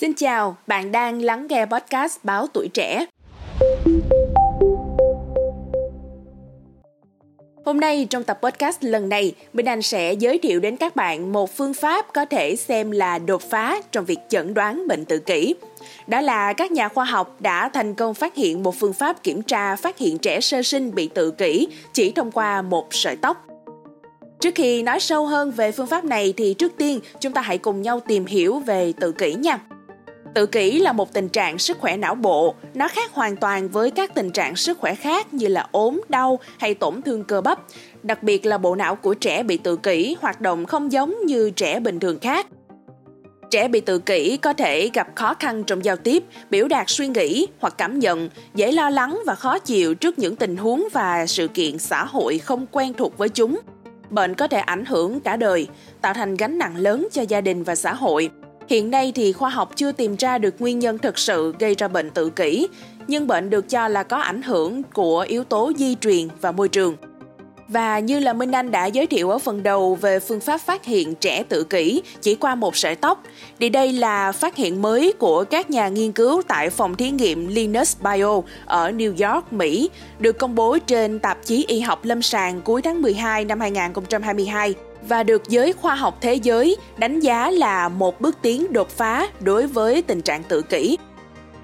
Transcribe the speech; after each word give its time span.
Xin 0.00 0.14
chào, 0.14 0.56
bạn 0.66 0.92
đang 0.92 1.22
lắng 1.22 1.46
nghe 1.50 1.66
podcast 1.66 2.18
Báo 2.22 2.46
Tuổi 2.46 2.68
Trẻ. 2.74 3.06
Hôm 7.64 7.80
nay 7.80 8.06
trong 8.10 8.24
tập 8.24 8.38
podcast 8.42 8.78
lần 8.80 9.08
này, 9.08 9.34
Bình 9.52 9.66
Anh 9.66 9.82
sẽ 9.82 10.12
giới 10.12 10.38
thiệu 10.38 10.60
đến 10.60 10.76
các 10.76 10.96
bạn 10.96 11.32
một 11.32 11.56
phương 11.56 11.74
pháp 11.74 12.12
có 12.14 12.24
thể 12.24 12.56
xem 12.56 12.90
là 12.90 13.18
đột 13.18 13.42
phá 13.42 13.80
trong 13.92 14.04
việc 14.04 14.18
chẩn 14.28 14.54
đoán 14.54 14.88
bệnh 14.88 15.04
tự 15.04 15.18
kỷ. 15.18 15.54
Đó 16.06 16.20
là 16.20 16.52
các 16.52 16.72
nhà 16.72 16.88
khoa 16.88 17.04
học 17.04 17.36
đã 17.40 17.68
thành 17.68 17.94
công 17.94 18.14
phát 18.14 18.34
hiện 18.34 18.62
một 18.62 18.74
phương 18.74 18.92
pháp 18.92 19.22
kiểm 19.22 19.42
tra 19.42 19.76
phát 19.76 19.98
hiện 19.98 20.18
trẻ 20.18 20.40
sơ 20.40 20.62
sinh 20.62 20.94
bị 20.94 21.08
tự 21.14 21.30
kỷ 21.30 21.68
chỉ 21.92 22.10
thông 22.10 22.32
qua 22.32 22.62
một 22.62 22.86
sợi 22.90 23.16
tóc. 23.16 23.46
Trước 24.40 24.54
khi 24.54 24.82
nói 24.82 25.00
sâu 25.00 25.26
hơn 25.26 25.50
về 25.50 25.72
phương 25.72 25.86
pháp 25.86 26.04
này 26.04 26.34
thì 26.36 26.54
trước 26.54 26.72
tiên 26.76 27.00
chúng 27.20 27.32
ta 27.32 27.40
hãy 27.40 27.58
cùng 27.58 27.82
nhau 27.82 28.00
tìm 28.00 28.26
hiểu 28.26 28.58
về 28.58 28.92
tự 29.00 29.12
kỷ 29.12 29.34
nha. 29.34 29.58
Tự 30.38 30.46
kỷ 30.46 30.78
là 30.78 30.92
một 30.92 31.12
tình 31.12 31.28
trạng 31.28 31.58
sức 31.58 31.78
khỏe 31.78 31.96
não 31.96 32.14
bộ, 32.14 32.54
nó 32.74 32.88
khác 32.88 33.12
hoàn 33.12 33.36
toàn 33.36 33.68
với 33.68 33.90
các 33.90 34.14
tình 34.14 34.30
trạng 34.30 34.56
sức 34.56 34.78
khỏe 34.78 34.94
khác 34.94 35.34
như 35.34 35.46
là 35.46 35.66
ốm, 35.72 36.00
đau 36.08 36.38
hay 36.58 36.74
tổn 36.74 37.02
thương 37.02 37.24
cơ 37.24 37.40
bắp. 37.40 37.60
Đặc 38.02 38.22
biệt 38.22 38.46
là 38.46 38.58
bộ 38.58 38.74
não 38.74 38.96
của 38.96 39.14
trẻ 39.14 39.42
bị 39.42 39.58
tự 39.58 39.76
kỷ 39.76 40.16
hoạt 40.20 40.40
động 40.40 40.66
không 40.66 40.92
giống 40.92 41.14
như 41.26 41.50
trẻ 41.50 41.80
bình 41.80 42.00
thường 42.00 42.18
khác. 42.20 42.46
Trẻ 43.50 43.68
bị 43.68 43.80
tự 43.80 43.98
kỷ 43.98 44.36
có 44.36 44.52
thể 44.52 44.90
gặp 44.94 45.08
khó 45.14 45.34
khăn 45.34 45.64
trong 45.64 45.84
giao 45.84 45.96
tiếp, 45.96 46.24
biểu 46.50 46.68
đạt 46.68 46.84
suy 46.88 47.08
nghĩ 47.08 47.46
hoặc 47.60 47.74
cảm 47.78 47.98
nhận, 47.98 48.28
dễ 48.54 48.72
lo 48.72 48.90
lắng 48.90 49.20
và 49.26 49.34
khó 49.34 49.58
chịu 49.58 49.94
trước 49.94 50.18
những 50.18 50.36
tình 50.36 50.56
huống 50.56 50.88
và 50.92 51.26
sự 51.26 51.48
kiện 51.48 51.78
xã 51.78 52.04
hội 52.04 52.38
không 52.38 52.66
quen 52.72 52.94
thuộc 52.94 53.18
với 53.18 53.28
chúng. 53.28 53.60
Bệnh 54.10 54.34
có 54.34 54.48
thể 54.48 54.58
ảnh 54.58 54.84
hưởng 54.84 55.20
cả 55.20 55.36
đời, 55.36 55.68
tạo 56.00 56.14
thành 56.14 56.34
gánh 56.34 56.58
nặng 56.58 56.76
lớn 56.76 57.08
cho 57.12 57.22
gia 57.22 57.40
đình 57.40 57.62
và 57.62 57.74
xã 57.74 57.94
hội. 57.94 58.30
Hiện 58.68 58.90
nay 58.90 59.12
thì 59.14 59.32
khoa 59.32 59.50
học 59.50 59.70
chưa 59.76 59.92
tìm 59.92 60.16
ra 60.16 60.38
được 60.38 60.54
nguyên 60.58 60.78
nhân 60.78 60.98
thực 60.98 61.18
sự 61.18 61.54
gây 61.58 61.74
ra 61.74 61.88
bệnh 61.88 62.10
tự 62.10 62.30
kỷ, 62.30 62.68
nhưng 63.06 63.26
bệnh 63.26 63.50
được 63.50 63.68
cho 63.68 63.88
là 63.88 64.02
có 64.02 64.16
ảnh 64.16 64.42
hưởng 64.42 64.82
của 64.82 65.24
yếu 65.28 65.44
tố 65.44 65.72
di 65.76 65.94
truyền 65.94 66.28
và 66.40 66.52
môi 66.52 66.68
trường. 66.68 66.96
Và 67.68 67.98
như 67.98 68.20
là 68.20 68.32
Minh 68.32 68.52
Anh 68.52 68.70
đã 68.70 68.86
giới 68.86 69.06
thiệu 69.06 69.30
ở 69.30 69.38
phần 69.38 69.62
đầu 69.62 69.94
về 69.94 70.20
phương 70.20 70.40
pháp 70.40 70.60
phát 70.60 70.84
hiện 70.84 71.14
trẻ 71.14 71.42
tự 71.48 71.64
kỷ 71.64 72.02
chỉ 72.20 72.34
qua 72.34 72.54
một 72.54 72.76
sợi 72.76 72.94
tóc, 72.94 73.22
thì 73.60 73.68
đây 73.68 73.92
là 73.92 74.32
phát 74.32 74.56
hiện 74.56 74.82
mới 74.82 75.12
của 75.18 75.44
các 75.44 75.70
nhà 75.70 75.88
nghiên 75.88 76.12
cứu 76.12 76.42
tại 76.48 76.70
phòng 76.70 76.94
thí 76.94 77.10
nghiệm 77.10 77.48
Linus 77.48 77.96
Bio 78.00 78.40
ở 78.66 78.90
New 78.90 79.32
York, 79.32 79.52
Mỹ, 79.52 79.90
được 80.18 80.38
công 80.38 80.54
bố 80.54 80.78
trên 80.86 81.18
tạp 81.18 81.44
chí 81.44 81.64
y 81.68 81.80
học 81.80 82.04
lâm 82.04 82.22
sàng 82.22 82.60
cuối 82.60 82.82
tháng 82.82 83.02
12 83.02 83.44
năm 83.44 83.60
2022 83.60 84.74
và 85.02 85.22
được 85.22 85.42
giới 85.48 85.72
khoa 85.72 85.94
học 85.94 86.18
thế 86.20 86.34
giới 86.34 86.76
đánh 86.96 87.20
giá 87.20 87.50
là 87.50 87.88
một 87.88 88.20
bước 88.20 88.36
tiến 88.42 88.72
đột 88.72 88.88
phá 88.88 89.28
đối 89.40 89.66
với 89.66 90.02
tình 90.02 90.22
trạng 90.22 90.42
tự 90.42 90.62
kỷ. 90.62 90.96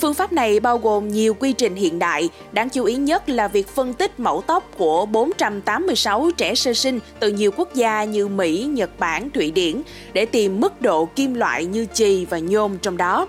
Phương 0.00 0.14
pháp 0.14 0.32
này 0.32 0.60
bao 0.60 0.78
gồm 0.78 1.08
nhiều 1.08 1.34
quy 1.34 1.52
trình 1.52 1.74
hiện 1.74 1.98
đại, 1.98 2.28
đáng 2.52 2.68
chú 2.70 2.84
ý 2.84 2.94
nhất 2.94 3.28
là 3.28 3.48
việc 3.48 3.68
phân 3.68 3.94
tích 3.94 4.20
mẫu 4.20 4.42
tóc 4.46 4.70
của 4.76 5.06
486 5.06 6.30
trẻ 6.36 6.54
sơ 6.54 6.74
sinh 6.74 7.00
từ 7.20 7.28
nhiều 7.28 7.50
quốc 7.56 7.74
gia 7.74 8.04
như 8.04 8.28
Mỹ, 8.28 8.68
Nhật 8.72 8.98
Bản, 8.98 9.30
Thụy 9.30 9.50
Điển 9.50 9.82
để 10.12 10.26
tìm 10.26 10.60
mức 10.60 10.82
độ 10.82 11.06
kim 11.06 11.34
loại 11.34 11.64
như 11.64 11.86
chì 11.92 12.24
và 12.24 12.38
nhôm 12.38 12.78
trong 12.78 12.96
đó. 12.96 13.26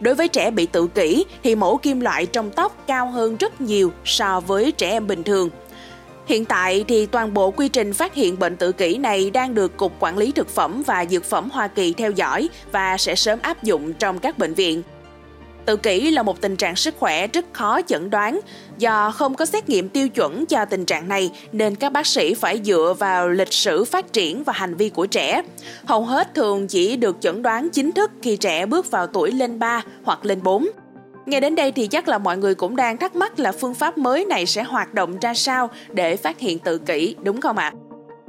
Đối 0.00 0.14
với 0.14 0.28
trẻ 0.28 0.50
bị 0.50 0.66
tự 0.66 0.86
kỷ 0.86 1.24
thì 1.42 1.54
mẫu 1.54 1.76
kim 1.76 2.00
loại 2.00 2.26
trong 2.26 2.50
tóc 2.50 2.84
cao 2.86 3.10
hơn 3.10 3.36
rất 3.36 3.60
nhiều 3.60 3.92
so 4.04 4.40
với 4.40 4.72
trẻ 4.72 4.90
em 4.90 5.06
bình 5.06 5.22
thường. 5.22 5.50
Hiện 6.26 6.44
tại 6.44 6.84
thì 6.88 7.06
toàn 7.06 7.34
bộ 7.34 7.50
quy 7.50 7.68
trình 7.68 7.92
phát 7.92 8.14
hiện 8.14 8.38
bệnh 8.38 8.56
tự 8.56 8.72
kỷ 8.72 8.98
này 8.98 9.30
đang 9.30 9.54
được 9.54 9.76
Cục 9.76 9.92
Quản 10.00 10.18
lý 10.18 10.32
Thực 10.32 10.48
phẩm 10.48 10.82
và 10.86 11.04
Dược 11.10 11.24
phẩm 11.24 11.48
Hoa 11.52 11.68
Kỳ 11.68 11.92
theo 11.92 12.10
dõi 12.10 12.48
và 12.72 12.96
sẽ 12.96 13.14
sớm 13.14 13.38
áp 13.42 13.62
dụng 13.62 13.92
trong 13.92 14.18
các 14.18 14.38
bệnh 14.38 14.54
viện. 14.54 14.82
Tự 15.66 15.76
kỷ 15.76 16.10
là 16.10 16.22
một 16.22 16.40
tình 16.40 16.56
trạng 16.56 16.76
sức 16.76 16.94
khỏe 16.98 17.26
rất 17.26 17.44
khó 17.52 17.82
chẩn 17.82 18.10
đoán 18.10 18.40
do 18.78 19.10
không 19.10 19.34
có 19.34 19.44
xét 19.46 19.68
nghiệm 19.68 19.88
tiêu 19.88 20.08
chuẩn 20.08 20.46
cho 20.46 20.64
tình 20.64 20.84
trạng 20.84 21.08
này 21.08 21.30
nên 21.52 21.74
các 21.74 21.92
bác 21.92 22.06
sĩ 22.06 22.34
phải 22.34 22.60
dựa 22.64 22.94
vào 22.98 23.28
lịch 23.28 23.52
sử 23.52 23.84
phát 23.84 24.12
triển 24.12 24.44
và 24.44 24.52
hành 24.52 24.74
vi 24.74 24.88
của 24.88 25.06
trẻ. 25.06 25.42
Hầu 25.84 26.04
hết 26.04 26.34
thường 26.34 26.68
chỉ 26.68 26.96
được 26.96 27.16
chẩn 27.20 27.42
đoán 27.42 27.68
chính 27.70 27.92
thức 27.92 28.10
khi 28.22 28.36
trẻ 28.36 28.66
bước 28.66 28.90
vào 28.90 29.06
tuổi 29.06 29.32
lên 29.32 29.58
3 29.58 29.82
hoặc 30.04 30.24
lên 30.24 30.42
4. 30.42 30.68
Nghe 31.26 31.40
đến 31.40 31.54
đây 31.54 31.72
thì 31.72 31.86
chắc 31.86 32.08
là 32.08 32.18
mọi 32.18 32.36
người 32.36 32.54
cũng 32.54 32.76
đang 32.76 32.96
thắc 32.96 33.16
mắc 33.16 33.38
là 33.38 33.52
phương 33.52 33.74
pháp 33.74 33.98
mới 33.98 34.24
này 34.24 34.46
sẽ 34.46 34.62
hoạt 34.62 34.94
động 34.94 35.18
ra 35.20 35.34
sao 35.34 35.70
để 35.88 36.16
phát 36.16 36.38
hiện 36.38 36.58
tự 36.58 36.78
kỷ, 36.78 37.16
đúng 37.22 37.40
không 37.40 37.56
ạ? 37.56 37.72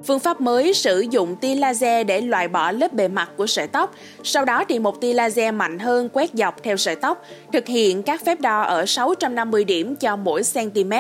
Phương 0.06 0.20
pháp 0.20 0.42
mới 0.42 0.74
sử 0.74 1.00
dụng 1.00 1.36
tia 1.36 1.56
laser 1.56 2.08
để 2.08 2.22
loại 2.22 2.48
bỏ 2.48 2.72
lớp 2.72 2.94
bề 2.94 3.08
mặt 3.08 3.30
của 3.38 3.48
sợi 3.48 3.68
tóc, 3.68 3.94
sau 4.24 4.46
đó 4.46 4.64
thì 4.70 4.80
một 4.80 5.02
tia 5.02 5.14
laser 5.14 5.54
mạnh 5.54 5.80
hơn 5.80 6.10
quét 6.14 6.30
dọc 6.34 6.64
theo 6.64 6.78
sợi 6.78 6.96
tóc, 6.96 7.26
thực 7.54 7.68
hiện 7.68 8.04
các 8.04 8.26
phép 8.26 8.42
đo 8.42 8.62
ở 8.62 8.86
650 8.86 9.64
điểm 9.64 9.96
cho 9.96 10.16
mỗi 10.16 10.42
cm 10.54 10.94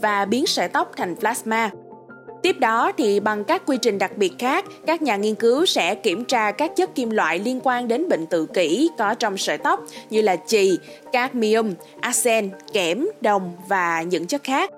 và 0.00 0.24
biến 0.24 0.46
sợi 0.46 0.68
tóc 0.68 0.92
thành 0.96 1.16
plasma. 1.16 1.70
Tiếp 2.42 2.58
đó 2.58 2.92
thì 2.98 3.20
bằng 3.20 3.44
các 3.44 3.62
quy 3.66 3.76
trình 3.82 3.98
đặc 3.98 4.16
biệt 4.16 4.32
khác, 4.38 4.64
các 4.86 5.02
nhà 5.02 5.16
nghiên 5.16 5.34
cứu 5.34 5.66
sẽ 5.66 5.94
kiểm 5.94 6.24
tra 6.24 6.50
các 6.50 6.76
chất 6.76 6.94
kim 6.94 7.10
loại 7.10 7.38
liên 7.38 7.60
quan 7.64 7.88
đến 7.88 8.08
bệnh 8.08 8.26
tự 8.26 8.46
kỷ 8.46 8.90
có 8.98 9.14
trong 9.14 9.38
sợi 9.38 9.58
tóc 9.58 9.80
như 10.10 10.22
là 10.22 10.36
chì, 10.46 10.78
cadmium, 11.12 11.74
arsen, 12.00 12.50
kẽm, 12.72 13.08
đồng 13.20 13.56
và 13.68 14.02
những 14.02 14.26
chất 14.26 14.44
khác. 14.44 14.70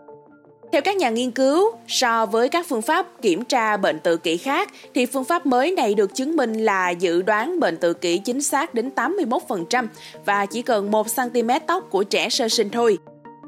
Theo 0.73 0.83
các 0.83 0.97
nhà 0.97 1.11
nghiên 1.11 1.31
cứu, 1.31 1.71
so 1.89 2.27
với 2.27 2.49
các 2.49 2.67
phương 2.69 2.83
pháp 2.83 3.07
kiểm 3.23 3.45
tra 3.45 3.77
bệnh 3.77 3.99
tự 3.99 4.17
kỷ 4.17 4.37
khác 4.37 4.71
thì 4.95 5.07
phương 5.07 5.25
pháp 5.25 5.47
mới 5.47 5.71
này 5.71 5.95
được 5.95 6.15
chứng 6.15 6.37
minh 6.37 6.53
là 6.53 6.91
dự 6.91 7.23
đoán 7.23 7.61
bệnh 7.61 7.77
tự 7.77 7.93
kỷ 7.93 8.19
chính 8.19 8.43
xác 8.43 8.75
đến 8.75 8.91
81% 8.97 9.87
và 10.25 10.47
chỉ 10.47 10.63
cần 10.63 10.91
1 10.91 11.07
cm 11.17 11.51
tóc 11.67 11.85
của 11.91 12.05
trẻ 12.05 12.29
sơ 12.29 12.49
sinh 12.49 12.71
thôi. 12.71 12.99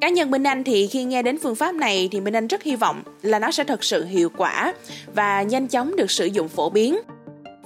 Cá 0.01 0.09
nhân 0.09 0.31
Minh 0.31 0.47
Anh 0.47 0.65
thì 0.65 0.87
khi 0.87 1.05
nghe 1.05 1.23
đến 1.23 1.39
phương 1.39 1.55
pháp 1.55 1.75
này 1.75 2.09
thì 2.13 2.21
Minh 2.21 2.37
Anh 2.37 2.47
rất 2.47 2.63
hy 2.63 2.77
vọng 2.77 3.03
là 3.23 3.39
nó 3.39 3.51
sẽ 3.51 3.65
thật 3.65 3.85
sự 3.85 4.05
hiệu 4.05 4.29
quả 4.37 4.75
và 5.15 5.43
nhanh 5.43 5.69
chóng 5.69 5.97
được 5.97 6.11
sử 6.11 6.27
dụng 6.27 6.49
phổ 6.49 6.71
biến. 6.71 6.99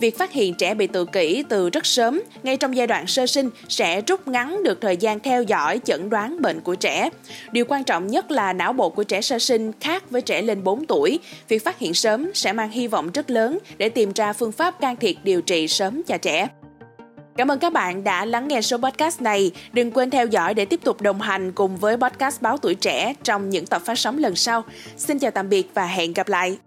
Việc 0.01 0.19
phát 0.19 0.33
hiện 0.33 0.55
trẻ 0.55 0.75
bị 0.75 0.87
tự 0.87 1.05
kỷ 1.05 1.45
từ 1.49 1.71
rất 1.71 1.87
sớm, 1.87 2.23
ngay 2.43 2.57
trong 2.57 2.77
giai 2.77 2.87
đoạn 2.87 3.07
sơ 3.07 3.27
sinh 3.27 3.51
sẽ 3.69 4.01
rút 4.01 4.29
ngắn 4.29 4.63
được 4.63 4.81
thời 4.81 4.97
gian 4.97 5.21
theo 5.21 5.43
dõi 5.43 5.81
chẩn 5.85 6.11
đoán 6.11 6.43
bệnh 6.43 6.61
của 6.61 6.75
trẻ. 6.75 7.11
Điều 7.53 7.65
quan 7.69 7.85
trọng 7.85 8.07
nhất 8.07 8.31
là 8.31 8.53
não 8.53 8.73
bộ 8.73 8.91
của 8.91 9.05
trẻ 9.05 9.21
sơ 9.21 9.39
sinh 9.39 9.73
khác 9.81 10.11
với 10.11 10.23
trẻ 10.23 10.43
lên 10.43 10.65
4 10.65 10.87
tuổi. 10.87 11.19
Việc 11.49 11.65
phát 11.65 11.79
hiện 11.79 11.95
sớm 11.95 12.31
sẽ 12.35 12.53
mang 12.53 12.71
hy 12.71 12.87
vọng 12.87 13.11
rất 13.15 13.31
lớn 13.31 13.59
để 13.79 13.89
tìm 13.89 14.13
ra 14.15 14.33
phương 14.33 14.53
pháp 14.53 14.81
can 14.81 14.97
thiệp 14.97 15.17
điều 15.25 15.43
trị 15.43 15.69
sớm 15.69 16.03
cho 16.03 16.19
trẻ. 16.19 16.49
Cảm 17.37 17.51
ơn 17.51 17.59
các 17.59 17.73
bạn 17.73 18.05
đã 18.05 18.25
lắng 18.25 18.49
nghe 18.49 18.63
số 18.63 18.77
podcast 18.79 19.21
này. 19.21 19.51
Đừng 19.73 19.91
quên 19.91 20.11
theo 20.11 20.27
dõi 20.27 20.55
để 20.55 20.65
tiếp 20.65 20.81
tục 20.85 21.01
đồng 21.01 21.21
hành 21.21 21.53
cùng 21.53 21.77
với 21.77 21.97
podcast 21.97 22.43
Báo 22.43 22.57
Tuổi 22.59 22.75
Trẻ 22.75 23.15
trong 23.23 23.51
những 23.51 23.67
tập 23.67 23.83
phát 23.85 23.99
sóng 23.99 24.19
lần 24.19 24.37
sau. 24.37 24.65
Xin 24.97 25.19
chào 25.19 25.31
tạm 25.31 25.49
biệt 25.49 25.71
và 25.75 25.87
hẹn 25.87 26.13
gặp 26.13 26.29
lại. 26.29 26.59